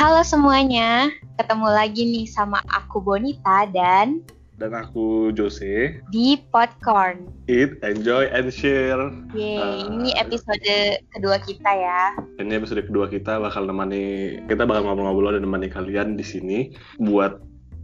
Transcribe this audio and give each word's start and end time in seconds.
Halo 0.00 0.24
semuanya, 0.24 1.12
ketemu 1.36 1.68
lagi 1.76 2.08
nih 2.08 2.24
sama 2.24 2.64
aku 2.72 3.04
Bonita 3.04 3.68
dan 3.68 4.24
dan 4.56 4.72
aku 4.72 5.28
Jose 5.36 6.00
di 6.08 6.40
Popcorn. 6.48 7.28
Eat, 7.52 7.76
enjoy, 7.84 8.24
and 8.32 8.48
share. 8.48 9.12
Yeay, 9.36 9.60
uh, 9.60 9.92
ini 9.92 10.16
episode 10.16 11.04
kedua 11.12 11.36
kita 11.44 11.68
ya. 11.68 12.16
Ini 12.40 12.64
episode 12.64 12.88
kedua 12.88 13.12
kita 13.12 13.44
bakal 13.44 13.68
nemani 13.68 14.40
kita 14.48 14.64
bakal 14.64 14.88
ngobrol-ngobrol 14.88 15.36
dan 15.36 15.44
nemani 15.44 15.68
kalian 15.68 16.16
di 16.16 16.24
sini 16.24 16.72
buat 16.96 17.36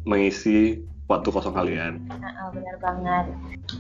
mengisi 0.08 0.80
waktu 1.12 1.28
kosong 1.28 1.52
kalian. 1.52 2.00
Nah, 2.08 2.48
benar 2.48 2.80
banget. 2.80 3.24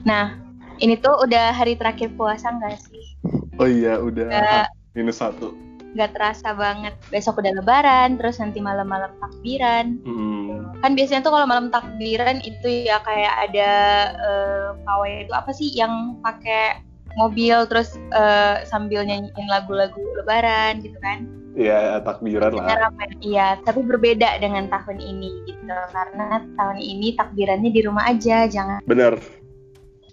Nah, 0.04 0.36
ini 0.84 1.00
tuh 1.00 1.24
udah 1.24 1.56
hari 1.56 1.72
terakhir 1.80 2.12
puasa 2.20 2.52
nggak 2.52 2.84
sih? 2.84 3.16
Oh 3.56 3.64
iya, 3.64 3.96
udah 3.96 4.28
uh, 4.28 4.68
minus 4.92 5.24
satu 5.24 5.56
nggak 5.96 6.12
terasa 6.12 6.52
banget 6.52 6.92
besok 7.08 7.40
udah 7.40 7.56
lebaran 7.56 8.20
terus 8.20 8.36
nanti 8.36 8.60
malam-malam 8.60 9.10
takbiran 9.18 9.96
hmm. 10.04 10.84
kan 10.84 10.92
biasanya 10.92 11.24
tuh 11.24 11.32
kalau 11.32 11.48
malam 11.48 11.72
takbiran 11.72 12.44
itu 12.44 12.84
ya 12.84 13.00
kayak 13.02 13.50
ada 13.50 13.72
uh, 14.20 14.68
pawai 14.84 15.24
itu 15.24 15.32
apa 15.32 15.50
sih 15.56 15.72
yang 15.72 16.20
pakai 16.20 16.84
mobil 17.16 17.64
terus 17.66 17.96
uh, 18.12 18.60
sambil 18.68 19.00
nyanyiin 19.02 19.48
lagu-lagu 19.48 20.04
lebaran 20.20 20.84
gitu 20.84 21.00
kan 21.00 21.24
Iya 21.56 22.04
takbiran 22.04 22.52
lah. 22.52 22.92
Iya, 23.24 23.56
tapi 23.64 23.80
berbeda 23.80 24.36
dengan 24.44 24.68
tahun 24.68 25.00
ini 25.00 25.48
gitu 25.48 25.72
karena 25.88 26.44
tahun 26.52 26.76
ini 26.76 27.16
takbirannya 27.16 27.72
di 27.72 27.80
rumah 27.80 28.12
aja, 28.12 28.44
jangan. 28.44 28.84
Bener, 28.84 29.16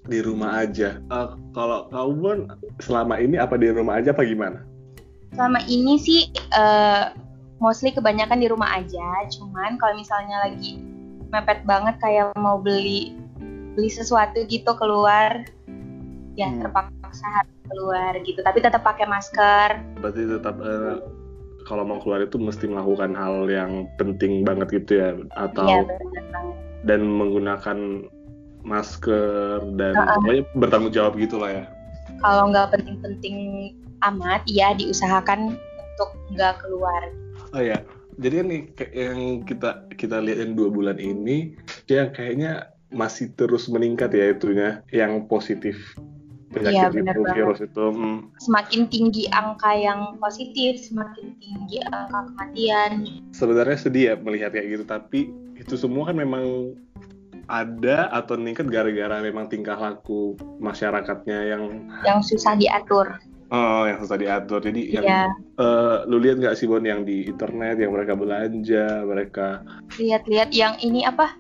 di 0.08 0.24
rumah 0.24 0.64
aja. 0.64 1.04
Uh, 1.12 1.36
kalau 1.52 1.92
kau 1.92 2.16
pun 2.16 2.48
selama 2.80 3.20
ini 3.20 3.36
apa 3.36 3.60
di 3.60 3.76
rumah 3.76 4.00
aja 4.00 4.16
apa 4.16 4.24
gimana? 4.24 4.64
Selama 5.34 5.60
ini 5.66 5.98
sih 5.98 6.22
uh, 6.54 7.14
mostly 7.58 7.94
kebanyakan 7.94 8.40
di 8.42 8.48
rumah 8.50 8.78
aja. 8.78 9.28
Cuman 9.34 9.78
kalau 9.82 9.98
misalnya 9.98 10.50
lagi 10.50 10.80
mepet 11.34 11.66
banget 11.66 11.98
kayak 12.02 12.34
mau 12.38 12.62
beli 12.62 13.18
beli 13.74 13.90
sesuatu 13.90 14.46
gitu 14.46 14.70
keluar 14.78 15.42
ya 16.38 16.50
hmm. 16.50 16.62
terpaksa 16.62 17.26
harus 17.42 17.58
keluar 17.70 18.12
gitu. 18.22 18.40
Tapi 18.42 18.60
tetap 18.62 18.82
pakai 18.86 19.06
masker. 19.10 19.70
Berarti 20.00 20.22
tetap 20.30 20.56
uh, 20.62 21.02
kalau 21.66 21.84
mau 21.88 21.98
keluar 22.04 22.22
itu 22.22 22.38
mesti 22.38 22.70
melakukan 22.70 23.16
hal 23.18 23.50
yang 23.50 23.90
penting 23.98 24.46
banget 24.46 24.84
gitu 24.84 24.92
ya? 25.02 25.10
Atau 25.34 25.66
ya, 25.66 25.82
dan 26.84 27.08
menggunakan 27.08 28.10
masker 28.64 29.60
dan 29.76 29.94
uh 29.96 30.20
-uh. 30.20 30.44
bertanggung 30.56 30.96
jawab 30.96 31.20
gitu 31.20 31.36
lah 31.36 31.52
ya 31.52 31.66
kalau 32.20 32.52
nggak 32.52 32.76
penting-penting 32.76 33.72
amat 34.04 34.44
ya 34.46 34.76
diusahakan 34.76 35.56
untuk 35.58 36.10
nggak 36.36 36.60
keluar. 36.60 37.02
Oh 37.54 37.62
ya, 37.62 37.80
jadi 38.20 38.44
kan 38.44 38.48
nih 38.50 38.62
yang 38.94 39.20
kita 39.46 39.70
kita 39.96 40.18
lihatin 40.20 40.58
dua 40.58 40.70
bulan 40.74 40.98
ini, 40.98 41.56
ya 41.88 42.10
kayaknya 42.12 42.74
masih 42.94 43.34
terus 43.34 43.66
meningkat 43.70 44.14
ya 44.14 44.34
itunya 44.34 44.86
yang 44.94 45.26
positif 45.26 45.98
penyakit 46.54 47.02
ya, 47.02 47.14
itu 47.14 47.22
virus 47.34 47.60
itu. 47.66 47.86
Hmm. 47.90 48.30
Semakin 48.38 48.86
tinggi 48.94 49.26
angka 49.34 49.74
yang 49.74 50.22
positif, 50.22 50.78
semakin 50.78 51.34
tinggi 51.42 51.82
angka 51.90 52.30
kematian. 52.30 52.92
Sebenarnya 53.34 53.78
sedih 53.78 54.04
ya 54.14 54.16
melihat 54.22 54.54
kayak 54.54 54.78
gitu, 54.78 54.86
tapi 54.86 55.34
itu 55.58 55.74
semua 55.74 56.10
kan 56.10 56.18
memang 56.18 56.78
ada 57.52 58.08
atau 58.12 58.40
meningkat 58.40 58.72
gara-gara 58.72 59.20
memang 59.20 59.52
tingkah 59.52 59.76
laku 59.76 60.40
masyarakatnya 60.64 61.40
yang 61.56 61.64
yang 62.08 62.20
susah 62.24 62.56
diatur. 62.56 63.20
Oh, 63.54 63.86
yang 63.86 64.02
susah 64.02 64.18
diatur. 64.18 64.66
Jadi 64.66 64.98
yang 64.98 65.06
yeah. 65.06 65.28
Iya. 65.30 65.62
uh, 65.62 65.96
lu 66.10 66.18
lihat 66.18 66.42
nggak 66.42 66.58
sih 66.58 66.66
Bon 66.66 66.82
yang 66.82 67.06
di 67.06 67.30
internet 67.30 67.78
yang 67.78 67.94
mereka 67.94 68.18
belanja, 68.18 69.06
mereka 69.06 69.62
lihat-lihat 70.00 70.50
yang 70.56 70.74
ini 70.82 71.06
apa? 71.06 71.36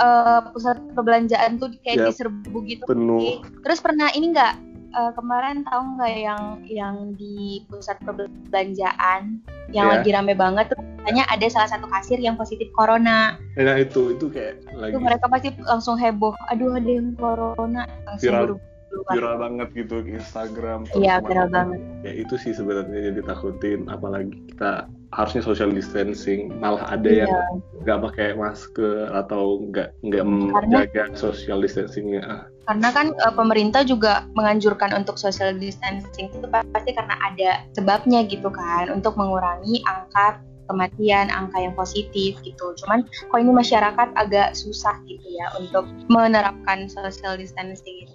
Uh, 0.00 0.44
pusat 0.52 0.76
perbelanjaan 0.92 1.56
tuh 1.56 1.72
kayak 1.84 1.96
yeah, 2.00 2.08
diserbu 2.08 2.58
gitu. 2.64 2.84
Penuh. 2.88 3.44
Terus 3.64 3.80
pernah 3.80 4.08
ini 4.12 4.32
nggak 4.32 4.69
uh, 4.94 5.12
kemarin 5.14 5.62
tahu 5.66 5.82
nggak 5.96 6.14
yang 6.16 6.42
yang 6.66 6.96
di 7.14 7.64
pusat 7.70 7.96
perbelanjaan 8.02 9.42
yang 9.70 9.86
yeah. 9.86 9.94
lagi 9.98 10.10
rame 10.10 10.34
banget 10.34 10.74
tuh 10.74 10.78
katanya 11.00 11.24
ada 11.32 11.46
salah 11.48 11.70
satu 11.70 11.86
kasir 11.88 12.18
yang 12.20 12.36
positif 12.36 12.68
corona. 12.76 13.40
Nah 13.56 13.76
itu 13.80 14.14
itu 14.14 14.28
kayak 14.28 14.60
lagi. 14.76 14.92
Itu 14.94 15.00
mereka 15.00 15.26
pasti 15.32 15.48
langsung 15.64 15.96
heboh. 15.96 16.36
Aduh 16.52 16.76
ada 16.76 16.90
yang 16.90 17.16
corona 17.16 17.88
langsung 18.04 18.28
viral 18.28 18.60
viral 19.08 19.34
banget 19.38 19.68
gitu 19.74 19.96
Instagram. 20.04 20.84
Iya 20.98 21.22
viral 21.24 21.48
banget. 21.48 21.80
Ya 22.04 22.12
itu 22.14 22.34
sih 22.36 22.52
sebenarnya 22.52 23.10
yang 23.10 23.16
ditakutin, 23.22 23.86
apalagi 23.88 24.34
kita 24.50 24.90
harusnya 25.10 25.42
social 25.42 25.74
distancing, 25.74 26.54
malah 26.62 26.86
ada 26.86 27.10
iya. 27.10 27.26
yang 27.26 27.58
nggak 27.82 27.98
pakai 28.10 28.28
masker 28.38 29.10
atau 29.10 29.66
nggak 29.66 29.90
nggak 30.06 30.24
menjaga 30.24 31.10
social 31.18 31.58
distancingnya. 31.58 32.46
Karena 32.70 32.88
kan 32.94 33.10
uh, 33.26 33.34
pemerintah 33.34 33.82
juga 33.82 34.30
menganjurkan 34.38 34.94
untuk 34.94 35.18
social 35.18 35.50
distancing 35.58 36.30
itu 36.30 36.46
pasti 36.46 36.94
karena 36.94 37.18
ada 37.26 37.66
sebabnya 37.74 38.22
gitu 38.30 38.46
kan, 38.54 38.86
untuk 38.94 39.18
mengurangi 39.18 39.82
angka 39.90 40.38
kematian, 40.70 41.26
angka 41.34 41.58
yang 41.58 41.74
positif 41.74 42.38
gitu. 42.46 42.66
Cuman 42.86 43.02
kok 43.02 43.38
ini 43.42 43.50
masyarakat 43.50 44.08
agak 44.14 44.54
susah 44.54 44.94
gitu 45.10 45.26
ya 45.26 45.50
untuk 45.58 45.90
menerapkan 46.06 46.86
social 46.86 47.34
distancing 47.34 48.06
itu 48.06 48.14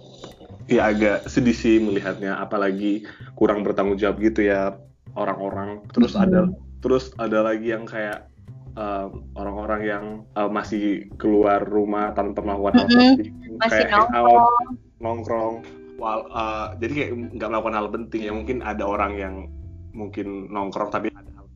ya 0.66 0.90
agak 0.90 1.30
sedih 1.30 1.54
sih 1.54 1.78
melihatnya 1.78 2.42
apalagi 2.42 3.06
kurang 3.38 3.62
bertanggung 3.62 3.98
jawab 4.02 4.18
gitu 4.18 4.50
ya 4.50 4.74
orang-orang 5.14 5.78
terus 5.94 6.18
mm 6.18 6.18
-hmm. 6.18 6.26
ada 6.26 6.40
terus 6.86 7.10
ada 7.18 7.42
lagi 7.42 7.74
yang 7.74 7.82
kayak 7.82 8.30
orang-orang 9.34 9.80
uh, 9.82 9.88
yang 9.88 10.04
uh, 10.36 10.46
masih 10.46 11.08
keluar 11.16 11.64
rumah 11.64 12.12
tanpa 12.12 12.44
melakukan 12.44 12.84
hal 12.84 12.88
penting. 12.92 13.32
Kayak 13.66 13.88
nongkrong. 14.12 14.76
nongkrong. 15.00 15.54
Wal, 15.96 16.28
uh, 16.28 16.76
jadi 16.76 16.92
kayak 16.92 17.10
nggak 17.40 17.48
melakukan 17.50 17.74
hal 17.74 17.88
penting. 17.88 18.20
Ya 18.28 18.32
mungkin 18.36 18.60
ada 18.60 18.84
orang 18.84 19.12
yang 19.16 19.34
mungkin 19.96 20.52
nongkrong 20.52 20.92
tapi 20.92 21.08
ada 21.10 21.30
hal 21.40 21.46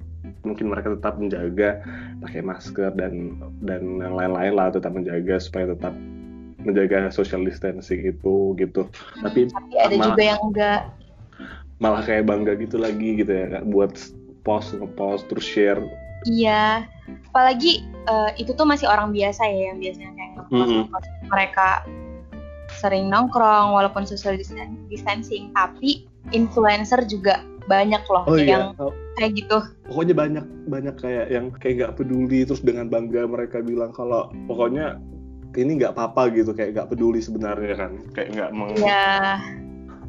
mungkin 0.48 0.72
mereka 0.72 0.96
tetap 0.96 1.20
menjaga 1.20 1.84
pakai 2.24 2.40
masker 2.40 2.90
dan 2.96 3.36
dan 3.68 4.00
yang 4.00 4.16
lain-lain 4.16 4.56
lah 4.56 4.72
tetap 4.72 4.96
menjaga 4.96 5.36
supaya 5.36 5.76
tetap 5.76 5.92
menjaga 6.64 7.12
social 7.12 7.44
distancing 7.44 8.00
itu 8.00 8.56
gitu. 8.56 8.88
Tapi, 9.20 9.52
tapi 9.52 9.74
ada 9.76 9.94
malah, 9.96 10.08
juga 10.08 10.22
yang 10.24 10.40
enggak 10.48 10.80
malah 11.80 12.04
kayak 12.04 12.28
bangga 12.28 12.52
gitu 12.60 12.76
lagi 12.76 13.20
gitu 13.20 13.32
ya 13.32 13.64
buat 13.64 13.92
post 14.42 14.76
ngepost 14.76 15.28
terus 15.28 15.46
share. 15.46 15.80
Iya. 16.28 16.84
Apalagi 17.32 17.84
uh, 18.06 18.30
itu 18.36 18.52
tuh 18.52 18.66
masih 18.68 18.86
orang 18.86 19.10
biasa 19.14 19.42
ya 19.46 19.72
yang 19.72 19.78
biasanya 19.80 20.12
kayak 20.14 20.30
ngepost, 20.36 20.70
mm 20.70 20.82
-hmm. 20.84 21.28
mereka 21.30 21.68
sering 22.78 23.10
nongkrong 23.10 23.74
walaupun 23.74 24.06
social 24.06 24.36
distancing. 24.88 25.50
Tapi 25.56 26.06
influencer 26.30 27.02
juga 27.08 27.42
banyak 27.66 28.02
loh 28.10 28.24
oh, 28.26 28.34
yang 28.34 28.74
iya. 28.74 28.90
kayak 29.18 29.32
gitu. 29.38 29.58
Pokoknya 29.86 30.14
banyak 30.16 30.46
banyak 30.66 30.94
kayak 30.98 31.26
yang 31.30 31.54
kayak 31.54 31.74
nggak 31.78 31.94
peduli 32.02 32.42
terus 32.42 32.62
dengan 32.64 32.90
bangga 32.90 33.30
mereka 33.30 33.62
bilang 33.62 33.94
kalau 33.94 34.32
pokoknya 34.50 34.98
ini 35.58 35.78
nggak 35.78 35.94
apa-apa 35.94 36.30
gitu 36.34 36.50
kayak 36.54 36.74
nggak 36.74 36.88
peduli 36.90 37.22
sebenarnya 37.22 37.74
kan. 37.78 37.92
Kayak 38.14 38.28
nggak 38.34 38.50
meng 38.54 38.74
ya. 38.78 39.38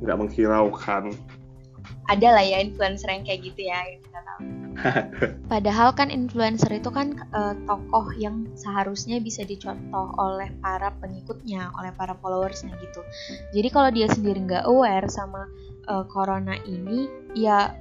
nggak 0.01 0.17
menghiraukan 0.17 1.13
ada 2.09 2.27
lah 2.35 2.43
ya 2.43 2.59
influencer 2.59 3.07
yang 3.07 3.23
kayak 3.23 3.41
gitu 3.45 3.61
ya 3.67 3.77
yang 3.87 4.01
kita 4.03 4.19
tahu. 4.23 4.41
Padahal 5.51 5.89
kan 5.93 6.07
influencer 6.07 6.71
itu 6.71 6.89
kan 6.89 7.19
uh, 7.35 7.53
tokoh 7.67 8.07
yang 8.15 8.47
seharusnya 8.55 9.19
bisa 9.19 9.43
dicontoh 9.43 10.15
oleh 10.15 10.51
para 10.63 10.95
pengikutnya 10.99 11.71
oleh 11.75 11.91
para 11.95 12.15
followersnya 12.19 12.73
gitu. 12.79 13.01
Jadi 13.51 13.67
kalau 13.69 13.89
dia 13.91 14.07
sendiri 14.07 14.39
nggak 14.41 14.65
aware 14.65 15.07
sama 15.11 15.45
uh, 15.91 16.07
corona 16.07 16.55
ini 16.63 17.07
ya 17.35 17.75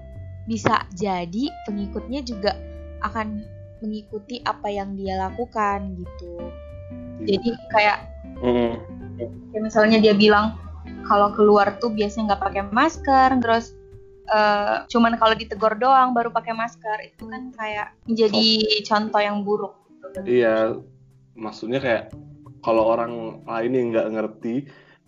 bisa 0.51 0.83
jadi 0.99 1.51
pengikutnya 1.69 2.27
juga 2.27 2.59
akan 3.07 3.45
mengikuti 3.81 4.43
apa 4.45 4.69
yang 4.69 4.99
dia 4.99 5.17
lakukan 5.17 5.97
gitu. 5.97 6.35
Jadi 7.25 7.49
kayak 7.73 7.99
mm. 8.41 8.73
kayak 9.53 9.63
misalnya 9.63 9.99
dia 10.01 10.13
bilang 10.17 10.57
kalau 11.07 11.33
keluar 11.33 11.77
tuh 11.81 11.93
biasanya 11.93 12.35
nggak 12.35 12.43
pakai 12.43 12.63
masker 12.71 13.31
terus 13.41 13.77
uh, 14.31 14.87
cuman 14.87 15.19
kalau 15.19 15.35
ditegur 15.35 15.75
doang 15.77 16.15
baru 16.15 16.31
pakai 16.31 16.55
masker 16.55 16.99
itu 17.05 17.27
kan 17.27 17.51
kayak 17.53 17.93
menjadi 18.07 18.47
oh. 18.63 18.83
contoh 18.87 19.21
yang 19.21 19.39
buruk. 19.43 19.75
Iya 20.25 20.81
maksudnya 21.37 21.79
kayak 21.83 22.15
kalau 22.65 22.87
orang 22.87 23.45
lain 23.45 23.73
yang 23.75 23.87
nggak 23.93 24.09
ngerti 24.15 24.55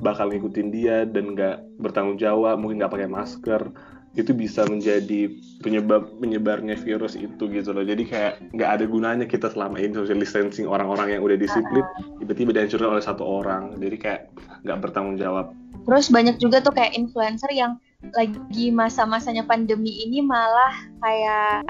bakal 0.02 0.28
ngikutin 0.28 0.68
dia 0.74 1.06
dan 1.06 1.38
nggak 1.38 1.78
bertanggung 1.78 2.18
jawab 2.18 2.58
mungkin 2.58 2.82
nggak 2.82 2.92
pakai 2.92 3.10
masker 3.10 3.70
itu 4.12 4.36
bisa 4.36 4.68
menjadi 4.68 5.32
penyebab 5.64 6.20
menyebarnya 6.20 6.76
virus 6.76 7.16
itu 7.16 7.48
gitu 7.48 7.72
loh. 7.72 7.80
Jadi 7.80 8.04
kayak 8.04 8.52
nggak 8.52 8.70
ada 8.76 8.84
gunanya 8.84 9.24
kita 9.24 9.48
selama 9.48 9.80
ini 9.80 9.96
social 9.96 10.20
distancing 10.20 10.68
orang-orang 10.68 11.16
yang 11.16 11.24
udah 11.24 11.40
disiplin 11.40 11.80
tiba-tiba 12.20 12.52
dihancurkan 12.52 12.92
oleh 12.92 13.04
satu 13.04 13.24
orang. 13.24 13.72
Jadi 13.80 13.96
kayak 13.96 14.28
nggak 14.68 14.78
bertanggung 14.84 15.16
jawab. 15.16 15.56
Terus 15.88 16.12
banyak 16.12 16.36
juga 16.36 16.60
tuh 16.60 16.76
kayak 16.76 16.92
influencer 16.92 17.48
yang 17.56 17.80
lagi 18.10 18.74
masa-masanya 18.74 19.46
pandemi 19.46 20.02
ini 20.02 20.18
malah 20.18 20.74
kayak 20.98 21.62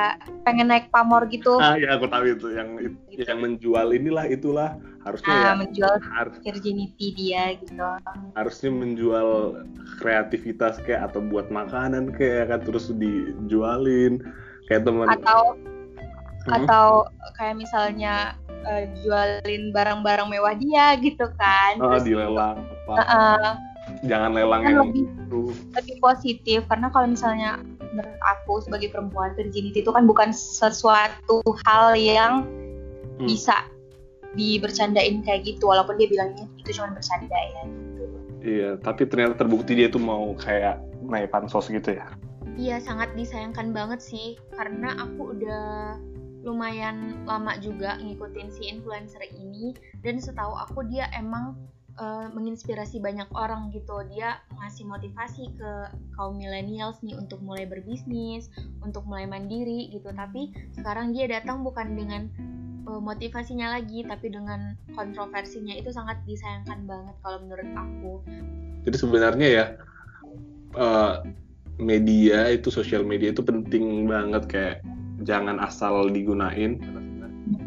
pengen 0.48 0.72
naik 0.72 0.88
pamor 0.88 1.28
gitu. 1.28 1.60
Ah 1.60 1.76
ya 1.76 2.00
aku 2.00 2.08
tahu 2.08 2.24
itu 2.32 2.56
yang 2.56 2.80
gitu. 2.80 3.20
yang 3.28 3.38
menjual 3.44 3.92
inilah 3.92 4.24
itulah 4.24 4.80
harusnya 5.04 5.28
ah, 5.28 5.42
ya 5.44 5.52
menjual 5.60 5.94
harus, 6.08 6.34
virginity 6.40 7.06
dia 7.12 7.52
gitu. 7.60 7.76
Harusnya 8.32 8.70
menjual 8.72 9.28
kreativitas 10.00 10.80
kayak 10.82 11.12
atau 11.12 11.20
buat 11.20 11.52
makanan 11.52 12.16
kayak 12.16 12.48
kan 12.48 12.60
terus 12.64 12.88
dijualin 12.96 14.24
kayak 14.72 14.88
teman 14.88 15.12
atau 15.12 15.60
hmm? 16.48 16.56
atau 16.64 16.86
kayak 17.36 17.60
misalnya 17.60 18.40
uh, 18.64 18.84
jualin 19.04 19.70
barang-barang 19.70 20.28
mewah 20.32 20.56
dia 20.56 20.96
gitu 20.96 21.28
kan. 21.36 21.76
Oh, 21.76 21.92
terus 21.92 22.08
dilelang 22.08 22.64
apa. 22.88 22.92
Uh, 22.96 23.02
uh, 23.04 23.48
jangan 24.08 24.32
lelang 24.32 24.62
kan 24.64 24.70
yang 24.72 24.88
lebih. 24.88 25.04
Lebih 25.50 25.96
positif 25.98 26.62
karena 26.70 26.92
kalau 26.92 27.10
misalnya 27.10 27.58
menurut 27.92 28.20
aku 28.38 28.62
sebagai 28.62 28.92
perempuan 28.94 29.34
virginity 29.34 29.82
itu 29.82 29.90
kan 29.92 30.06
bukan 30.06 30.30
sesuatu 30.30 31.42
hal 31.66 31.98
yang 31.98 32.46
hmm. 33.18 33.26
bisa 33.26 33.66
dibercandain 34.32 35.20
kayak 35.24 35.44
gitu 35.44 35.68
walaupun 35.68 36.00
dia 36.00 36.08
bilangnya 36.08 36.48
itu 36.56 36.80
cuma 36.80 36.92
bercanda 36.96 37.36
ya 37.36 37.62
gitu. 37.68 38.04
Iya, 38.42 38.70
tapi 38.80 39.06
ternyata 39.06 39.44
terbukti 39.44 39.76
dia 39.76 39.92
tuh 39.92 40.02
mau 40.02 40.32
kayak 40.40 40.80
naik 41.04 41.30
pansos 41.30 41.68
gitu 41.68 41.94
ya. 41.94 42.08
Iya, 42.56 42.80
sangat 42.80 43.12
disayangkan 43.16 43.72
banget 43.72 44.00
sih 44.00 44.36
karena 44.56 44.96
aku 44.98 45.36
udah 45.36 45.96
lumayan 46.42 47.22
lama 47.22 47.54
juga 47.62 47.96
ngikutin 48.02 48.50
si 48.50 48.66
influencer 48.66 49.22
ini 49.30 49.78
dan 50.02 50.18
setahu 50.18 50.52
aku 50.58 50.82
dia 50.90 51.06
emang 51.14 51.54
uh, 51.98 52.28
menginspirasi 52.32 53.02
banyak 53.02 53.28
orang 53.34 53.72
gitu. 53.74 54.04
Dia 54.12 54.40
ngasih 54.60 54.88
motivasi 54.88 55.52
ke 55.56 55.72
kaum 56.16 56.38
millennials 56.38 57.00
nih 57.04 57.16
untuk 57.16 57.42
mulai 57.44 57.68
berbisnis 57.68 58.48
untuk 58.80 59.04
mulai 59.04 59.28
mandiri 59.28 59.92
gitu. 59.92 60.08
Tapi 60.12 60.52
sekarang 60.76 61.12
dia 61.12 61.28
datang 61.28 61.66
bukan 61.66 61.96
dengan 61.96 62.22
uh, 62.88 63.00
motivasinya 63.00 63.76
lagi 63.80 64.04
tapi 64.06 64.32
dengan 64.32 64.78
kontroversinya. 64.96 65.76
Itu 65.76 65.92
sangat 65.92 66.22
disayangkan 66.24 66.84
banget 66.88 67.16
kalau 67.20 67.38
menurut 67.44 67.68
aku. 67.76 68.12
Jadi 68.82 68.96
sebenarnya 68.98 69.48
ya 69.48 69.64
uh, 70.78 71.22
media 71.80 72.50
itu 72.52 72.68
sosial 72.68 73.04
media 73.04 73.32
itu 73.34 73.44
penting 73.44 74.08
banget. 74.08 74.42
Kayak 74.48 74.76
jangan 75.22 75.62
asal 75.62 76.10
digunain 76.10 76.82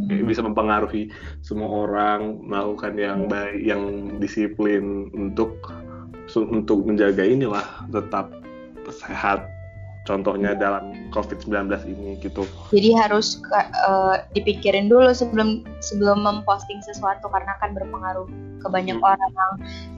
kayak 0.08 0.26
bisa 0.28 0.42
mempengaruhi 0.44 1.12
semua 1.44 1.88
orang 1.88 2.40
melakukan 2.46 2.96
yang 2.96 3.28
baik 3.28 3.60
yang 3.62 4.16
disiplin 4.22 5.12
untuk 5.14 5.60
untuk 6.34 6.86
menjaga 6.88 7.22
inilah 7.22 7.66
tetap 7.94 8.34
sehat. 8.90 9.46
Contohnya 10.06 10.54
dalam 10.54 11.10
COVID-19 11.10 11.66
ini 11.90 12.22
gitu. 12.22 12.46
Jadi 12.70 12.94
harus 12.94 13.42
uh, 13.50 14.22
dipikirin 14.38 14.86
dulu 14.86 15.10
sebelum 15.10 15.66
sebelum 15.82 16.22
memposting 16.22 16.78
sesuatu 16.86 17.26
karena 17.34 17.58
akan 17.58 17.74
berpengaruh 17.74 18.30
ke 18.62 18.68
banyak 18.70 19.02
hmm. 19.02 19.06
orang. 19.06 19.34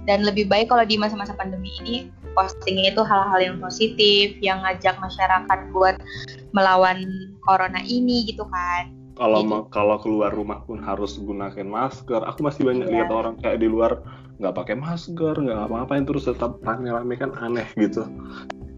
Dan 0.07 0.23
lebih 0.23 0.47
baik 0.47 0.71
kalau 0.71 0.87
di 0.87 0.95
masa-masa 0.95 1.35
pandemi 1.35 1.75
ini 1.83 2.07
postingnya 2.39 2.95
itu 2.95 3.03
hal-hal 3.03 3.39
yang 3.41 3.57
positif 3.59 4.39
yang 4.39 4.63
ngajak 4.63 4.95
masyarakat 4.95 5.59
buat 5.75 5.99
melawan 6.55 7.03
corona 7.43 7.83
ini 7.83 8.31
gitu 8.31 8.47
kan 8.47 8.95
kalau 9.17 9.65
kalau 9.73 9.97
keluar 9.97 10.29
rumah 10.29 10.61
pun 10.63 10.77
harus 10.79 11.17
gunakan 11.17 11.65
masker. 11.65 12.21
Aku 12.23 12.45
masih 12.45 12.69
banyak 12.69 12.87
yeah. 12.87 12.93
lihat 13.01 13.09
orang 13.09 13.35
kayak 13.41 13.59
di 13.59 13.67
luar 13.67 13.99
nggak 14.37 14.53
pakai 14.53 14.75
masker 14.77 15.33
nggak 15.33 15.65
apa-apain 15.65 16.05
terus 16.05 16.29
tetap 16.29 16.61
rame-rame 16.61 17.17
kan 17.17 17.33
aneh 17.41 17.65
gitu. 17.75 18.05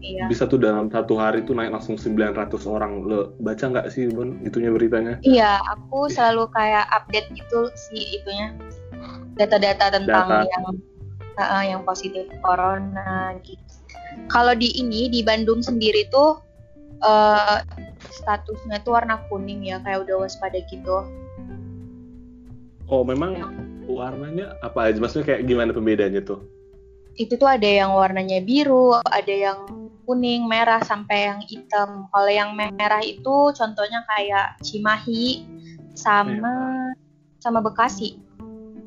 Iya. 0.00 0.32
bisa 0.32 0.48
tuh 0.48 0.56
dalam 0.56 0.88
satu 0.88 1.20
hari 1.20 1.44
tuh 1.44 1.52
naik 1.52 1.76
langsung 1.76 2.00
900 2.00 2.56
orang. 2.64 3.04
Lo 3.04 3.36
baca 3.36 3.68
nggak 3.68 3.92
sih 3.92 4.08
Bon 4.08 4.40
itunya 4.40 4.72
beritanya? 4.72 5.20
Iya 5.20 5.60
aku 5.76 6.08
selalu 6.08 6.48
kayak 6.56 6.88
update 6.88 7.28
gitu 7.36 7.68
sih 7.76 8.16
itunya. 8.16 8.56
Data-data 9.36 9.92
tentang 9.92 10.28
Data. 10.40 10.48
yang 10.48 10.64
uh, 11.36 11.64
yang 11.64 11.80
positif 11.84 12.32
corona 12.40 13.36
gitu. 13.44 13.60
Kalau 14.32 14.56
di 14.56 14.72
ini 14.80 15.12
di 15.12 15.20
Bandung 15.20 15.60
sendiri 15.60 16.08
tuh 16.08 16.40
uh, 17.04 17.60
statusnya 18.20 18.84
tuh 18.84 19.00
warna 19.00 19.24
kuning 19.32 19.64
ya 19.64 19.80
kayak 19.80 20.04
udah 20.04 20.28
waspada 20.28 20.60
gitu. 20.68 21.08
Oh 22.90 23.06
memang 23.06 23.38
warnanya 23.86 24.54
apa 24.60 24.90
aja? 24.90 24.98
Maksudnya 25.00 25.34
kayak 25.34 25.48
gimana 25.48 25.70
pembedanya 25.72 26.20
tuh? 26.20 26.44
Itu 27.16 27.40
tuh 27.40 27.48
ada 27.48 27.66
yang 27.66 27.96
warnanya 27.96 28.42
biru 28.44 28.98
ada 29.08 29.30
yang 29.34 29.58
kuning 30.10 30.50
merah 30.50 30.82
sampai 30.82 31.30
yang 31.30 31.40
hitam. 31.46 32.10
Kalau 32.10 32.30
yang 32.30 32.50
merah 32.58 32.98
itu 32.98 33.54
contohnya 33.54 34.02
kayak 34.10 34.58
Cimahi 34.58 35.46
sama 35.94 36.74
sama 37.38 37.62
Bekasi. 37.62 38.18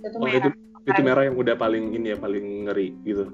Itu 0.03 0.19
oh, 0.19 0.27
merah. 0.27 0.51
itu, 0.51 0.59
itu 0.83 1.01
merah 1.01 1.23
yang 1.23 1.39
udah 1.39 1.55
paling 1.55 1.95
ini 1.95 2.11
ya 2.11 2.17
paling 2.19 2.67
ngeri 2.67 2.91
gitu. 3.07 3.31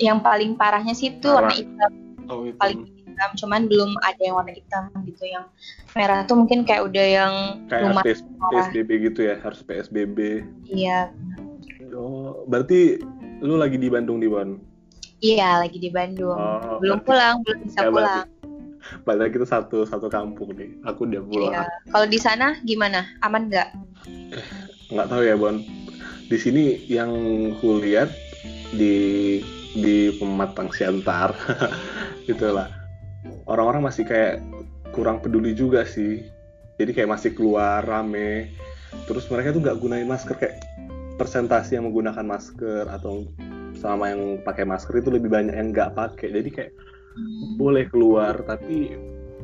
Yang 0.00 0.18
paling 0.24 0.50
parahnya 0.56 0.96
sih 0.96 1.12
itu 1.12 1.28
warna 1.28 1.52
hitam. 1.52 1.92
Oh, 2.32 2.48
hitam. 2.48 2.56
paling 2.56 2.80
hitam 3.20 3.36
cuman 3.36 3.68
belum 3.68 3.92
ada 4.00 4.22
yang 4.24 4.34
warna 4.40 4.56
hitam 4.56 4.88
gitu 5.04 5.28
yang 5.28 5.44
merah 5.92 6.24
tuh 6.24 6.40
mungkin 6.40 6.64
kayak 6.64 6.88
udah 6.88 7.04
yang 7.04 7.34
kayak 7.68 7.92
rumah 7.92 8.00
PS, 8.00 8.24
PSBB 8.24 9.12
gitu 9.12 9.20
ya 9.28 9.36
harus 9.44 9.60
PSBB 9.60 10.48
iya 10.64 11.12
oh 11.92 12.48
berarti 12.48 12.96
lu 13.44 13.60
lagi 13.60 13.76
di 13.76 13.92
Bandung 13.92 14.24
di 14.24 14.28
Bon 14.32 14.56
iya 15.20 15.60
lagi 15.60 15.76
di 15.76 15.92
Bandung 15.92 16.32
oh, 16.32 16.80
belum 16.80 17.04
berarti, 17.04 17.08
pulang 17.12 17.34
belum 17.44 17.58
bisa 17.68 17.80
ya, 17.84 17.92
pulang 17.92 18.28
Padahal 18.80 19.28
kita 19.28 19.44
satu 19.44 19.84
satu 19.84 20.08
kampung 20.08 20.56
nih. 20.56 20.72
Aku 20.88 21.04
udah 21.04 21.20
pulang. 21.28 21.52
Iya. 21.52 21.68
Kalau 21.92 22.06
di 22.08 22.16
sana 22.16 22.56
gimana? 22.64 23.04
Aman 23.20 23.52
nggak? 23.52 23.76
Nggak 24.88 25.08
tahu 25.12 25.20
ya 25.20 25.36
Bon. 25.36 25.60
Di 26.32 26.38
sini 26.40 26.88
yang 26.88 27.12
kulihat 27.60 28.08
di 28.72 29.36
di 29.76 30.16
Pematang 30.16 30.72
Siantar 30.72 31.36
itulah 32.32 32.79
orang-orang 33.46 33.90
masih 33.90 34.04
kayak 34.06 34.40
kurang 34.94 35.20
peduli 35.22 35.52
juga 35.54 35.86
sih. 35.86 36.24
Jadi 36.80 36.96
kayak 36.96 37.10
masih 37.12 37.30
keluar 37.36 37.84
rame. 37.84 38.50
Terus 39.06 39.28
mereka 39.28 39.52
tuh 39.54 39.62
nggak 39.62 39.78
gunain 39.78 40.08
masker 40.08 40.34
kayak 40.36 40.56
persentase 41.20 41.76
yang 41.76 41.84
menggunakan 41.88 42.24
masker 42.24 42.88
atau 42.88 43.28
sama 43.76 44.12
yang 44.12 44.40
pakai 44.40 44.64
masker 44.64 44.98
itu 44.98 45.12
lebih 45.12 45.28
banyak 45.28 45.52
yang 45.52 45.70
nggak 45.70 45.92
pakai. 45.94 46.32
Jadi 46.32 46.48
kayak 46.50 46.72
boleh 47.60 47.84
keluar 47.92 48.40
tapi 48.48 48.96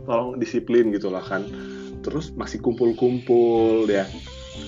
tolong 0.08 0.40
disiplin 0.40 0.88
gitu 0.90 1.12
lah 1.12 1.23
kan. 1.23 1.44
Terus 2.00 2.33
masih 2.33 2.62
kumpul-kumpul 2.62 3.85
ya 3.90 4.06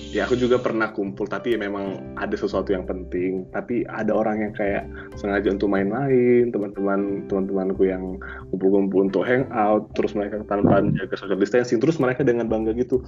ya 0.09 0.25
aku 0.25 0.33
juga 0.33 0.57
pernah 0.57 0.89
kumpul 0.89 1.29
tapi 1.29 1.53
memang 1.53 2.15
ada 2.17 2.33
sesuatu 2.33 2.73
yang 2.73 2.85
penting. 2.89 3.45
Tapi 3.53 3.85
ada 3.85 4.13
orang 4.13 4.41
yang 4.41 4.53
kayak 4.57 4.89
sengaja 5.17 5.53
untuk 5.53 5.69
main-main 5.69 6.49
teman-teman 6.49 7.25
teman-temanku 7.29 7.85
yang 7.85 8.17
kumpul-kumpul 8.53 9.05
untuk 9.09 9.23
hangout 9.25 9.89
terus 9.93 10.17
mereka 10.17 10.41
tanpa 10.49 10.81
jaga 10.81 11.15
social 11.17 11.39
distancing 11.39 11.77
terus 11.77 12.01
mereka 12.01 12.25
dengan 12.25 12.49
bangga 12.49 12.73
gitu 12.73 13.01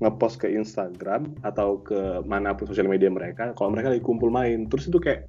ngepost 0.00 0.40
ke 0.40 0.48
Instagram 0.52 1.32
atau 1.44 1.80
ke 1.80 2.20
mana 2.28 2.52
pun 2.52 2.68
sosial 2.68 2.88
media 2.88 3.08
mereka 3.08 3.56
kalau 3.56 3.72
mereka 3.72 3.92
lagi 3.92 4.04
kumpul 4.04 4.28
main 4.28 4.68
terus 4.68 4.88
itu 4.88 5.00
kayak 5.00 5.28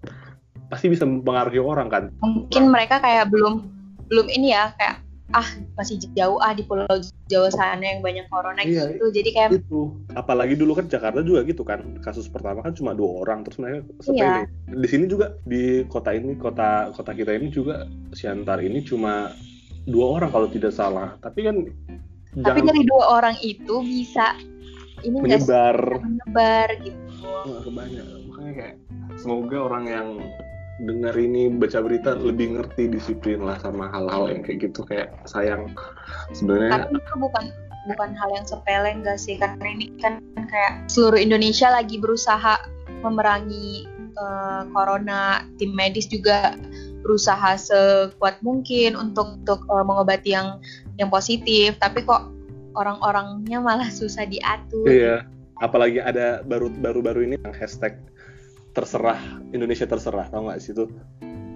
pasti 0.68 0.92
bisa 0.92 1.08
mempengaruhi 1.08 1.60
orang 1.64 1.88
kan? 1.88 2.04
Mungkin 2.20 2.72
mereka 2.72 3.00
kayak 3.00 3.32
belum 3.32 3.68
belum 4.08 4.28
ini 4.32 4.56
ya 4.56 4.72
kayak 4.80 5.07
ah 5.36 5.48
masih 5.76 6.00
jauh 6.16 6.40
ah 6.40 6.56
di 6.56 6.64
Pulau 6.64 6.88
Jawa 7.28 7.52
sana 7.52 7.84
yang 7.84 8.00
banyak 8.00 8.32
corona 8.32 8.64
iya, 8.64 8.88
gitu. 8.96 9.12
Jadi 9.12 9.30
kayak 9.36 9.52
itu. 9.60 9.92
Apalagi 10.16 10.56
dulu 10.56 10.80
kan 10.80 10.88
Jakarta 10.88 11.20
juga 11.20 11.44
gitu 11.44 11.68
kan. 11.68 12.00
Kasus 12.00 12.32
pertama 12.32 12.64
kan 12.64 12.72
cuma 12.72 12.96
dua 12.96 13.28
orang 13.28 13.44
terus 13.44 13.60
mereka 13.60 13.84
sepele. 14.00 14.24
Iya. 14.24 14.34
di 14.72 14.88
sini 14.88 15.06
juga 15.12 15.36
di 15.44 15.84
kota 15.92 16.16
ini 16.16 16.40
kota 16.40 16.96
kota 16.96 17.12
kita 17.12 17.36
ini 17.36 17.52
juga 17.52 17.84
Siantar 18.16 18.64
ini 18.64 18.80
cuma 18.84 19.36
dua 19.84 20.22
orang 20.22 20.32
kalau 20.32 20.48
tidak 20.48 20.72
salah. 20.72 21.20
Tapi 21.20 21.44
kan 21.44 21.56
tapi 22.44 22.60
jangan... 22.64 22.70
dari 22.72 22.82
dua 22.88 23.04
orang 23.20 23.36
itu 23.44 23.76
bisa 23.84 24.38
ini 25.04 25.18
menyebar. 25.20 25.76
menyebar 26.00 26.68
gitu. 26.82 27.00
Nah, 27.26 27.62
kebanyak 27.68 28.06
makanya 28.32 28.54
kayak 28.56 28.76
semoga 29.20 29.58
orang 29.60 29.84
yang 29.92 30.08
dengar 30.78 31.18
ini 31.18 31.50
baca 31.50 31.82
berita 31.82 32.14
lebih 32.14 32.54
ngerti 32.58 32.86
disiplin 32.94 33.42
lah 33.42 33.58
sama 33.58 33.90
hal-hal 33.90 34.30
yang 34.30 34.42
kayak 34.46 34.70
gitu 34.70 34.86
kayak 34.86 35.10
sayang. 35.26 35.74
Sebenarnya 36.38 36.86
tapi 36.86 37.02
itu 37.02 37.14
bukan 37.18 37.46
bukan 37.90 38.10
hal 38.14 38.30
yang 38.38 38.46
sepele 38.46 38.90
enggak 38.94 39.18
sih? 39.18 39.42
Karena 39.42 39.66
ini 39.74 39.90
kan 39.98 40.22
kayak 40.38 40.86
seluruh 40.86 41.18
Indonesia 41.18 41.74
lagi 41.74 41.98
berusaha 41.98 42.62
memerangi 43.02 43.90
uh, 44.22 44.70
corona. 44.70 45.42
Tim 45.58 45.74
medis 45.74 46.06
juga 46.06 46.54
berusaha 47.02 47.58
sekuat 47.58 48.46
mungkin 48.46 48.94
untuk 48.94 49.42
untuk 49.42 49.66
uh, 49.74 49.82
mengobati 49.82 50.38
yang 50.38 50.62
yang 51.02 51.10
positif. 51.10 51.74
Tapi 51.82 52.06
kok 52.06 52.30
orang-orangnya 52.78 53.58
malah 53.58 53.90
susah 54.00 54.30
diatur. 54.30 54.86
Iya. 54.86 55.26
Apalagi 55.58 55.98
ada 55.98 56.46
baru 56.46 56.70
baru 56.70 57.02
baru 57.02 57.20
ini 57.26 57.42
yang 57.42 57.50
hashtag 57.58 57.98
terserah 58.78 59.18
Indonesia 59.50 59.90
terserah 59.90 60.30
tau 60.30 60.46
nggak 60.46 60.62
sih 60.62 60.78
itu 60.78 60.86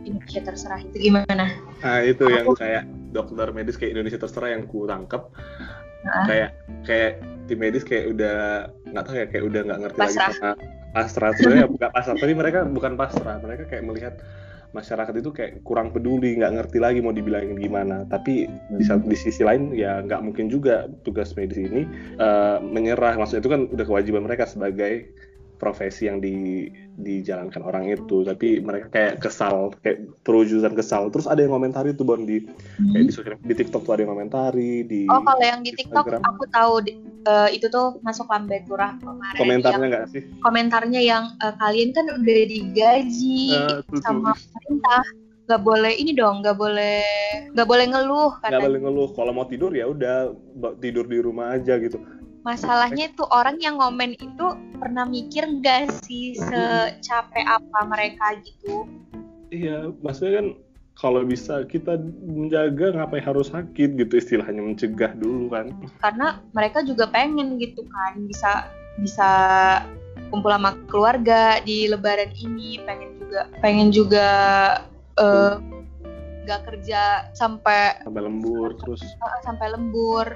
Indonesia 0.01 0.42
terserah 0.42 0.82
itu 0.82 0.98
gimana? 0.98 1.46
Nah 1.86 2.01
itu 2.01 2.25
Aku... 2.25 2.34
yang 2.34 2.48
kayak 2.58 2.84
dokter 3.13 3.48
medis 3.54 3.78
kayak 3.78 3.94
Indonesia 3.94 4.18
terserah 4.18 4.50
yang 4.58 4.66
ku 4.66 4.90
tangkep 4.90 5.22
nah. 6.08 6.25
kayak 6.25 6.50
kayak 6.88 7.22
tim 7.46 7.60
medis 7.62 7.84
kayak 7.86 8.16
udah 8.18 8.66
nggak 8.90 9.04
tahu 9.06 9.16
ya 9.20 9.25
kayak 9.30 9.44
udah 9.46 9.62
nggak 9.68 9.80
ngerti 9.86 10.00
pasrah. 10.00 10.30
lagi 10.32 10.40
sama 10.40 10.54
pasrah 10.92 11.32
sebenarnya 11.38 11.68
bukan 11.78 11.90
pasrah 11.94 12.16
tapi 12.18 12.34
mereka 12.34 12.60
bukan 12.66 12.94
pasrah 12.98 13.36
mereka 13.44 13.63
kayak 13.70 13.84
melihat 13.86 14.16
masyarakat 14.72 15.13
itu 15.20 15.30
kayak 15.36 15.51
kurang 15.68 15.92
peduli 15.92 16.40
nggak 16.40 16.56
ngerti 16.56 16.80
lagi 16.80 17.04
mau 17.04 17.12
dibilangin 17.12 17.60
gimana 17.60 18.08
tapi 18.08 18.48
di, 18.72 18.84
di 18.88 19.18
sisi 19.20 19.44
lain 19.44 19.75
ya 19.75 20.00
nggak 20.00 20.24
mungkin 20.24 20.48
juga 20.48 20.88
tugas 21.04 21.36
medis 21.36 21.60
ini 21.60 21.84
uh, 22.24 22.63
menyerah 22.63 23.20
maksudnya 23.20 23.44
itu 23.44 23.51
kan 23.51 23.62
udah 23.68 23.86
kewajiban 23.86 24.24
mereka 24.24 24.48
sebagai 24.48 25.12
profesi 25.62 26.10
yang 26.10 26.18
di 26.18 26.65
dijalankan 26.98 27.62
orang 27.62 27.94
itu. 27.94 28.25
Tapi 28.25 28.58
mereka 28.65 28.89
kayak 28.89 29.13
kesal 29.22 29.77
kayak 29.86 30.10
perwujudan 30.25 30.74
kesal. 30.74 31.13
Terus 31.13 31.30
ada 31.30 31.46
yang 31.46 31.53
komentari 31.53 31.94
tuh 31.94 32.10
bon 32.10 32.25
di 32.25 32.41
hmm. 32.41 32.98
kayak 32.98 33.06
di 33.06 33.13
di 33.46 33.53
TikTok 33.53 33.86
tuh 33.86 33.94
ada 33.94 34.01
yang 34.01 34.18
komentari 34.18 34.82
di 34.89 35.06
oh 35.06 35.22
kalau 35.22 35.46
yang 35.46 35.62
di 35.62 35.72
TikTok 35.77 36.10
Instagram. 36.10 36.25
aku 36.25 36.44
tahu 36.50 36.74
uh, 37.30 37.50
itu 37.53 37.70
tuh 37.70 38.01
masuk 38.01 38.25
lambe 38.25 38.58
turah 38.65 38.98
kemarin. 38.98 39.38
Komentarnya 39.38 39.88
nggak 39.94 40.06
sih? 40.10 40.24
komentarnya 40.41 41.01
yang 41.06 41.24
uh, 41.46 41.53
kalian 41.62 41.94
kan 41.94 42.10
udah 42.10 42.38
digaji 42.50 43.53
uh, 43.53 43.86
sama 44.01 44.34
pemerintah. 44.34 45.06
Nggak 45.41 45.62
boleh 45.68 45.94
ini 46.00 46.15
dong 46.15 46.39
nggak 46.41 46.58
boleh 46.58 47.03
nggak 47.51 47.68
boleh 47.68 47.86
ngeluh 47.91 48.32
nggak 48.39 48.62
boleh 48.65 48.80
ngeluh. 48.82 49.10
Kalau 49.13 49.32
mau 49.36 49.46
tidur 49.46 49.75
ya 49.75 49.86
udah 49.86 50.32
tidur 50.80 51.06
di 51.06 51.20
rumah 51.20 51.60
aja 51.60 51.75
gitu 51.77 52.00
masalahnya 52.42 53.10
itu 53.10 53.24
orang 53.30 53.62
yang 53.62 53.78
ngomen 53.78 54.18
itu 54.18 54.46
pernah 54.78 55.06
mikir 55.06 55.46
nggak 55.46 55.94
sih 56.06 56.34
secapek 56.38 57.46
apa 57.46 57.80
mereka 57.86 58.38
gitu? 58.42 58.90
Iya 59.54 59.94
maksudnya 60.02 60.42
kan 60.42 60.48
kalau 60.98 61.26
bisa 61.26 61.66
kita 61.66 61.98
menjaga 62.22 62.94
ngapain 62.94 63.26
harus 63.26 63.50
sakit 63.50 63.98
gitu 63.98 64.14
istilahnya 64.18 64.62
mencegah 64.62 65.14
dulu 65.18 65.54
kan. 65.54 65.74
Karena 66.02 66.42
mereka 66.54 66.86
juga 66.86 67.10
pengen 67.10 67.58
gitu 67.62 67.86
kan 67.90 68.26
bisa 68.26 68.70
bisa 69.00 69.32
kumpul 70.30 70.52
sama 70.52 70.76
keluarga 70.92 71.64
di 71.64 71.88
lebaran 71.88 72.32
ini 72.36 72.80
pengen 72.84 73.18
juga 73.18 73.42
pengen 73.64 73.90
juga 73.90 74.30
uh, 75.20 75.58
kerja 76.52 77.32
sampai 77.32 78.04
sampai 78.04 78.24
lembur 78.28 78.76
terus. 78.76 79.00
Uh, 79.24 79.40
sampai 79.48 79.72
lembur 79.72 80.28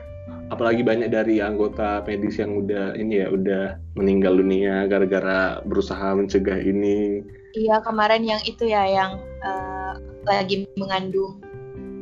apalagi 0.49 0.85
banyak 0.85 1.09
dari 1.09 1.41
anggota 1.41 2.05
medis 2.05 2.37
yang 2.37 2.61
udah 2.61 2.93
ini 2.97 3.25
ya 3.25 3.27
udah 3.33 3.65
meninggal 3.97 4.37
dunia 4.37 4.85
gara-gara 4.85 5.61
berusaha 5.65 6.13
mencegah 6.13 6.59
ini. 6.61 7.25
Iya 7.55 7.81
kemarin 7.81 8.27
yang 8.27 8.41
itu 8.45 8.67
ya 8.67 8.83
yang 8.85 9.11
uh, 9.41 9.97
lagi 10.27 10.67
mengandung. 10.75 11.41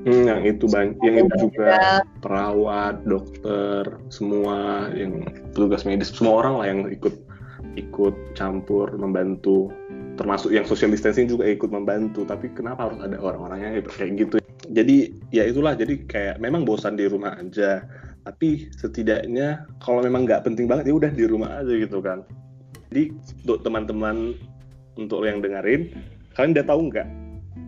Hmm, 0.04 0.28
yang 0.28 0.44
itu 0.44 0.68
banyak, 0.68 1.00
yang 1.00 1.32
itu 1.32 1.48
juga 1.48 2.04
perawat, 2.20 3.08
dokter, 3.08 3.88
semua 4.12 4.92
yang 4.92 5.24
petugas 5.56 5.88
medis, 5.88 6.12
semua 6.12 6.44
orang 6.44 6.54
lah 6.60 6.66
yang 6.68 6.80
ikut 6.92 7.16
ikut 7.80 8.16
campur 8.36 8.92
membantu 9.00 9.72
termasuk 10.14 10.54
yang 10.54 10.68
social 10.68 10.94
distancing 10.94 11.26
juga 11.26 11.50
ikut 11.50 11.74
membantu 11.74 12.22
tapi 12.28 12.52
kenapa 12.54 12.86
harus 12.86 13.02
ada 13.02 13.18
orang-orangnya 13.18 13.82
kayak 13.82 14.14
gitu 14.14 14.38
jadi 14.70 15.10
ya 15.34 15.50
itulah 15.50 15.74
jadi 15.74 16.06
kayak 16.06 16.36
memang 16.38 16.70
bosan 16.70 16.94
di 16.94 17.10
rumah 17.10 17.34
aja 17.34 17.82
tapi 18.24 18.72
setidaknya 18.76 19.68
kalau 19.84 20.00
memang 20.00 20.24
nggak 20.24 20.48
penting 20.48 20.66
banget 20.68 20.92
ya 20.92 20.96
udah 20.96 21.12
di 21.12 21.26
rumah 21.28 21.60
aja 21.60 21.74
gitu 21.76 22.00
kan. 22.00 22.24
Jadi 22.92 23.12
untuk 23.44 23.60
teman-teman 23.68 24.36
untuk 24.96 25.28
yang 25.28 25.44
dengerin 25.44 25.92
kalian 26.34 26.56
udah 26.56 26.66
tahu 26.66 26.82
nggak? 26.92 27.08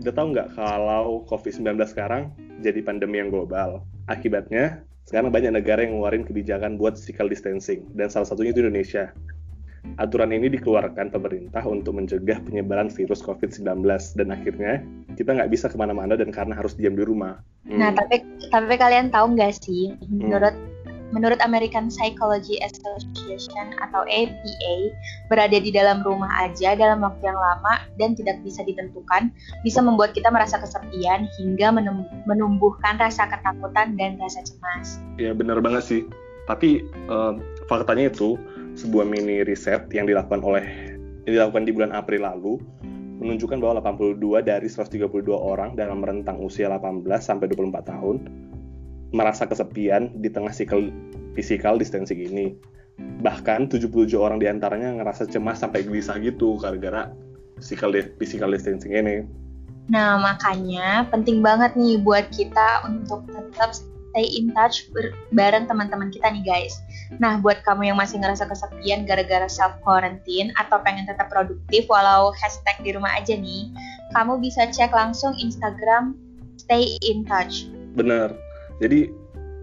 Udah 0.03 0.13
tahu 0.15 0.27
nggak 0.31 0.47
kalau 0.55 1.23
COVID-19 1.27 1.75
sekarang 1.91 2.31
jadi 2.63 2.79
pandemi 2.81 3.19
yang 3.19 3.29
global? 3.29 3.83
Akibatnya 4.07 4.81
sekarang 5.05 5.29
banyak 5.29 5.53
negara 5.53 5.85
yang 5.85 5.99
ngeluarin 5.99 6.25
kebijakan 6.25 6.81
buat 6.81 6.97
physical 6.97 7.29
distancing 7.29 7.85
dan 7.93 8.09
salah 8.09 8.25
satunya 8.25 8.55
itu 8.55 8.65
Indonesia 8.65 9.13
aturan 9.95 10.35
ini 10.35 10.51
dikeluarkan 10.51 11.11
pemerintah 11.11 11.63
untuk 11.63 11.95
mencegah 11.95 12.43
penyebaran 12.43 12.91
virus 12.91 13.23
COVID-19 13.23 13.85
dan 14.19 14.27
akhirnya 14.31 14.73
kita 15.15 15.31
nggak 15.31 15.51
bisa 15.51 15.71
ke 15.71 15.77
mana-mana 15.79 16.19
dan 16.19 16.29
karena 16.29 16.53
harus 16.55 16.75
diam 16.75 16.93
di 16.93 17.03
rumah. 17.07 17.39
Hmm. 17.63 17.79
Nah, 17.79 17.95
tapi 17.95 18.21
tapi 18.51 18.75
kalian 18.75 19.09
tahu 19.09 19.39
nggak 19.39 19.55
sih, 19.55 19.95
menurut 20.11 20.51
hmm. 20.51 21.13
menurut 21.15 21.39
American 21.39 21.87
Psychology 21.87 22.59
Association 22.59 23.71
atau 23.79 24.03
APA, 24.03 24.75
berada 25.31 25.57
di 25.57 25.71
dalam 25.71 26.03
rumah 26.03 26.29
aja 26.43 26.75
dalam 26.75 26.99
waktu 26.99 27.23
yang 27.31 27.39
lama 27.39 27.79
dan 27.95 28.19
tidak 28.19 28.43
bisa 28.43 28.67
ditentukan 28.67 29.31
bisa 29.63 29.79
membuat 29.79 30.11
kita 30.11 30.27
merasa 30.27 30.59
kesepian 30.59 31.31
hingga 31.39 31.71
menumbuhkan 32.27 32.99
rasa 32.99 33.31
ketakutan 33.31 33.95
dan 33.95 34.19
rasa 34.19 34.43
cemas. 34.43 34.99
Ya 35.15 35.31
benar 35.31 35.63
banget 35.63 35.87
sih. 35.87 36.01
Tapi 36.45 36.85
uh, 37.09 37.41
faktanya 37.65 38.13
itu 38.13 38.37
sebuah 38.75 39.07
mini 39.07 39.41
riset 39.47 39.87
yang 39.95 40.05
dilakukan 40.05 40.43
oleh 40.43 40.95
yang 41.25 41.41
dilakukan 41.41 41.63
di 41.65 41.71
bulan 41.73 41.91
April 41.95 42.27
lalu 42.27 42.53
menunjukkan 43.23 43.57
bahwa 43.63 43.79
82 43.79 44.43
dari 44.43 44.67
132 44.67 45.07
orang 45.31 45.73
dalam 45.79 46.03
rentang 46.03 46.37
usia 46.43 46.67
18 46.67 47.07
sampai 47.23 47.47
24 47.47 47.91
tahun 47.91 48.15
merasa 49.15 49.47
kesepian 49.47 50.11
di 50.19 50.27
tengah 50.27 50.51
sikl 50.51 50.91
physical 51.33 51.79
distancing 51.79 52.19
ini. 52.19 52.59
Bahkan 52.99 53.71
77 53.71 54.11
orang 54.19 54.43
di 54.43 54.51
antaranya 54.51 54.91
ngerasa 54.99 55.31
cemas 55.31 55.63
sampai 55.63 55.87
gelisah 55.87 56.19
gitu 56.19 56.59
gara-gara 56.59 57.11
physical, 57.59 57.95
physical 58.19 58.51
distancing 58.51 58.91
ini. 58.91 59.23
Nah, 59.87 60.17
makanya 60.19 61.07
penting 61.13 61.39
banget 61.39 61.77
nih 61.77 62.01
buat 62.01 62.27
kita 62.33 62.83
untuk 62.89 63.23
tetap 63.29 63.71
stay 64.15 64.31
in 64.39 64.55
touch 64.55 64.87
bareng 65.35 65.67
teman-teman 65.67 66.07
kita 66.07 66.31
nih 66.31 66.47
guys. 66.47 66.79
Nah, 67.19 67.43
buat 67.43 67.67
kamu 67.67 67.91
yang 67.91 67.99
masih 67.99 68.23
ngerasa 68.23 68.47
kesepian 68.47 69.03
gara-gara 69.03 69.43
self 69.51 69.75
quarantine 69.83 70.55
atau 70.55 70.79
pengen 70.87 71.03
tetap 71.03 71.27
produktif 71.27 71.83
walau 71.91 72.31
hashtag 72.39 72.79
di 72.79 72.95
rumah 72.95 73.11
aja 73.19 73.35
nih, 73.35 73.67
kamu 74.15 74.39
bisa 74.39 74.71
cek 74.71 74.95
langsung 74.95 75.35
Instagram 75.35 76.15
Stay 76.55 76.95
in 77.03 77.27
Touch. 77.27 77.67
Bener. 77.99 78.31
Jadi 78.79 79.11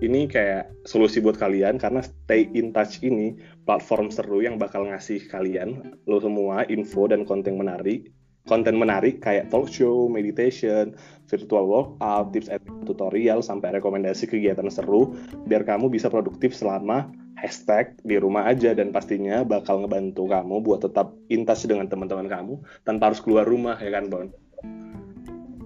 ini 0.05 0.29
kayak 0.29 0.69
solusi 0.85 1.25
buat 1.25 1.41
kalian 1.41 1.81
karena 1.81 2.05
Stay 2.05 2.53
in 2.53 2.77
Touch 2.77 3.01
ini 3.01 3.41
platform 3.65 4.13
seru 4.13 4.45
yang 4.45 4.61
bakal 4.61 4.85
ngasih 4.85 5.25
kalian 5.33 5.97
lo 6.05 6.21
semua 6.21 6.69
info 6.69 7.09
dan 7.09 7.25
konten 7.25 7.57
menarik 7.57 8.13
konten 8.47 8.75
menarik 8.75 9.23
kayak 9.23 9.49
talk 9.55 9.71
show, 9.71 10.11
meditation, 10.11 10.99
virtual 11.31 11.65
workout, 11.71 12.35
tips 12.35 12.51
and 12.51 12.63
tutorial, 12.85 13.41
sampai 13.41 13.79
rekomendasi 13.79 14.27
kegiatan 14.27 14.67
seru 14.69 15.15
biar 15.47 15.63
kamu 15.63 15.89
bisa 15.89 16.11
produktif 16.11 16.53
selama 16.53 17.11
hashtag 17.39 17.99
di 18.07 18.19
rumah 18.19 18.47
aja 18.47 18.71
dan 18.75 18.95
pastinya 18.95 19.43
bakal 19.43 19.83
ngebantu 19.83 20.31
kamu 20.31 20.63
buat 20.63 20.87
tetap 20.87 21.11
intas 21.27 21.67
dengan 21.67 21.91
teman-teman 21.91 22.31
kamu 22.31 22.55
tanpa 22.87 23.11
harus 23.11 23.19
keluar 23.19 23.43
rumah 23.43 23.75
ya 23.83 23.91
kan 23.91 24.07
Bon? 24.07 24.31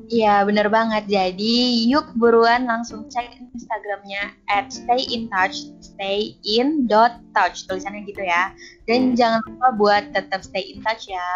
Iya 0.06 0.46
bener 0.46 0.70
banget. 0.70 1.10
Jadi 1.10 1.86
yuk 1.90 2.14
buruan 2.14 2.66
langsung 2.70 3.10
cek 3.10 3.42
Instagramnya 3.54 4.34
at 4.46 4.70
stay 4.70 5.02
in 5.10 5.26
touch 5.26 5.74
stay 5.82 6.38
in 6.46 6.86
dot 6.86 7.18
touch. 7.34 7.66
Tulisannya 7.66 8.06
gitu 8.06 8.22
ya. 8.22 8.54
Dan 8.86 9.12
hmm. 9.12 9.16
jangan 9.18 9.40
lupa 9.50 9.68
buat 9.74 10.04
tetap 10.14 10.46
stay 10.46 10.62
in 10.70 10.78
touch 10.86 11.10
ya. 11.10 11.28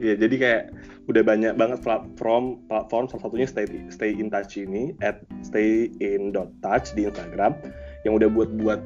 Iya 0.00 0.14
jadi 0.16 0.34
kayak 0.36 0.64
udah 1.06 1.22
banyak 1.22 1.54
banget 1.54 1.78
platform 1.86 2.58
platform 2.66 3.06
salah 3.06 3.22
satunya 3.28 3.46
stay 3.46 3.66
stay 3.92 4.10
in 4.16 4.32
touch 4.32 4.58
ini 4.58 4.96
at 5.04 5.22
stay 5.44 5.92
in 6.00 6.32
dot 6.32 6.48
touch 6.64 6.96
di 6.96 7.04
Instagram. 7.04 7.52
Yang 8.08 8.24
udah 8.24 8.28
buat 8.32 8.50
buat 8.56 8.80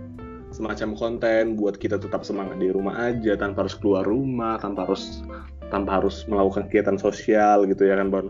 semacam 0.51 0.99
konten 0.99 1.55
buat 1.55 1.79
kita 1.79 2.03
tetap 2.03 2.27
semangat 2.27 2.59
di 2.59 2.75
rumah 2.75 2.99
aja 2.99 3.39
tanpa 3.39 3.63
harus 3.63 3.79
keluar 3.79 4.03
rumah 4.03 4.59
tanpa 4.59 4.83
harus 4.83 5.23
tanpa 5.71 6.03
harus 6.03 6.27
melakukan 6.27 6.67
kegiatan 6.69 6.99
sosial 6.99 7.65
gitu 7.65 7.87
ya 7.87 7.97
kan 7.97 8.11
Bon? 8.11 8.27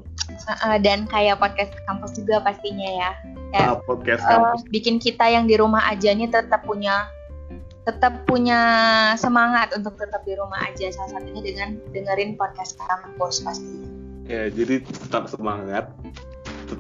Uh, 0.47 0.77
dan 0.79 1.09
kayak 1.09 1.41
podcast 1.41 1.73
kampus 1.89 2.21
juga 2.21 2.45
pastinya 2.45 2.87
ya. 2.87 3.11
Kayak, 3.51 3.67
ah, 3.67 3.77
podcast 3.83 4.23
kampus. 4.29 4.61
Uh, 4.63 4.69
bikin 4.71 4.97
kita 5.01 5.27
yang 5.27 5.49
di 5.49 5.57
rumah 5.57 5.83
aja 5.89 6.13
nih 6.13 6.29
tetap 6.29 6.63
punya 6.69 7.09
tetap 7.89 8.29
punya 8.29 8.61
semangat 9.17 9.73
untuk 9.73 9.97
tetap 9.97 10.21
di 10.29 10.37
rumah 10.37 10.61
aja 10.69 10.93
salah 10.93 11.17
satunya 11.17 11.41
dengan 11.43 11.69
dengerin 11.91 12.37
podcast 12.37 12.77
kampus 12.79 13.41
pasti. 13.43 13.77
Ya 14.29 14.47
jadi 14.53 14.85
tetap 14.85 15.27
semangat 15.33 15.91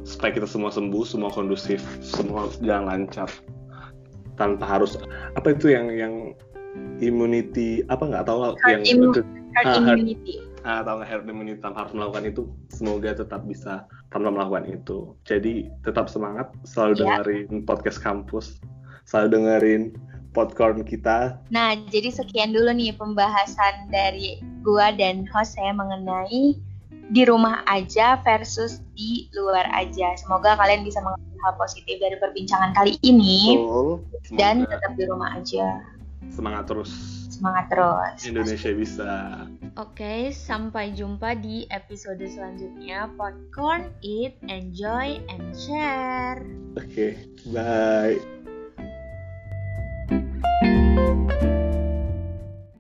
supaya 0.06 0.30
kita 0.30 0.46
semua 0.46 0.70
sembuh, 0.70 1.02
semua 1.02 1.32
kondusif, 1.32 1.82
semua 2.04 2.46
jalan 2.62 2.86
lancar 2.86 3.26
tanpa 4.38 4.64
harus 4.64 4.96
apa 5.34 5.52
itu 5.52 5.72
yang 5.72 5.90
yang 5.92 6.14
immunity 7.02 7.82
apa 7.90 8.06
nggak 8.06 8.24
tahu 8.24 8.54
herd 8.64 8.80
yang 8.80 8.82
imu, 8.86 9.04
itu 9.12 9.20
herd 9.56 9.66
ah, 9.66 9.76
immunity 9.76 10.34
atau 10.64 11.00
tanpa 11.60 11.86
harus 11.86 11.94
melakukan 11.96 12.24
itu 12.28 12.42
semoga 12.70 13.16
tetap 13.16 13.42
bisa 13.48 13.84
tanpa 14.12 14.28
melakukan 14.28 14.66
itu 14.68 15.14
jadi 15.24 15.68
tetap 15.86 16.06
semangat 16.12 16.50
selalu 16.68 16.92
yeah. 16.94 17.00
dengerin 17.00 17.48
podcast 17.64 17.98
kampus 18.00 18.60
selalu 19.08 19.40
dengerin 19.40 19.82
podcast 20.30 20.84
kita 20.86 21.40
nah 21.50 21.74
jadi 21.88 22.12
sekian 22.12 22.52
dulu 22.52 22.70
nih 22.74 22.94
pembahasan 22.94 23.88
dari 23.88 24.40
gua 24.60 24.92
dan 24.94 25.24
host 25.30 25.56
saya 25.56 25.72
mengenai 25.72 26.58
di 27.10 27.26
rumah 27.26 27.66
aja 27.66 28.22
versus 28.22 28.78
di 28.94 29.26
luar 29.34 29.66
aja. 29.74 30.14
Semoga 30.14 30.54
kalian 30.54 30.86
bisa 30.86 31.02
mengambil 31.02 31.42
hal 31.42 31.54
positif 31.58 31.98
dari 31.98 32.14
perbincangan 32.22 32.70
kali 32.70 32.94
ini 33.02 33.58
Betul. 33.58 34.38
dan 34.38 34.62
tetap 34.62 34.94
di 34.94 35.04
rumah 35.10 35.34
aja. 35.34 35.82
semangat 36.30 36.70
terus. 36.70 37.19
Semangat 37.40 37.72
terus. 37.72 38.16
Indonesia 38.28 38.70
bisa. 38.76 39.12
Oke, 39.80 40.28
sampai 40.28 40.92
jumpa 40.92 41.32
di 41.40 41.64
episode 41.72 42.20
selanjutnya. 42.28 43.08
Popcorn, 43.16 43.88
eat, 44.04 44.36
enjoy, 44.44 45.24
and 45.32 45.56
share. 45.56 46.44
Oke, 46.76 47.16
bye. 47.48 48.20